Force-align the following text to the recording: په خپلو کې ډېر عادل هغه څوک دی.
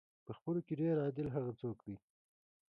په 0.25 0.31
خپلو 0.37 0.59
کې 0.65 0.73
ډېر 0.81 0.95
عادل 1.03 1.27
هغه 1.35 1.51
څوک 1.61 1.77
دی. 1.85 1.95